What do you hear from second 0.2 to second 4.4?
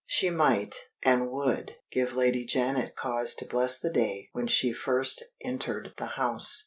might, and would, give Lady Janet cause to bless the day